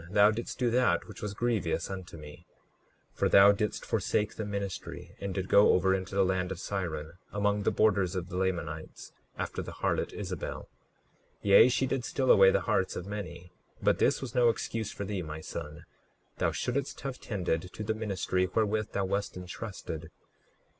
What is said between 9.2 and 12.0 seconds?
after the harlot Isabel. 39:4 Yea, she